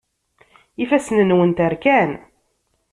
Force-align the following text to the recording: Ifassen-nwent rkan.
Ifassen-nwent 0.83 1.59
rkan. 1.71 2.11